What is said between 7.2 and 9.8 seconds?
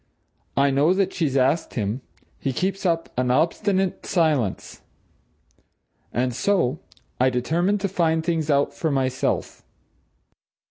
determined to find things out for myself."